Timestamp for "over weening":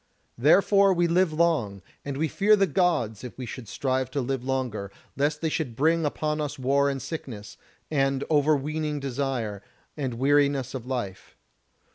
8.27-8.99